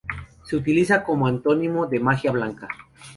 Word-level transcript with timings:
Se 0.41 0.55
utiliza 0.55 1.03
como 1.03 1.27
antónimo 1.27 1.85
de 1.85 1.99
magia 1.99 2.31
blanca. 2.31 2.67